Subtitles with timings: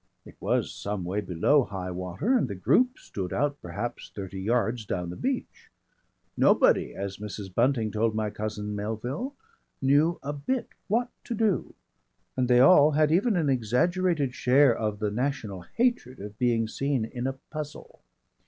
[0.25, 4.83] It was some way below high water and the group stood out perhaps thirty yards
[4.83, 5.69] down the beach.
[6.35, 7.53] Nobody, as Mrs.
[7.53, 9.35] Bunting told my cousin Melville,
[9.79, 11.75] knew a bit what to do
[12.35, 17.05] and they all had even an exaggerated share of the national hatred of being seen
[17.05, 18.01] in a puzzle.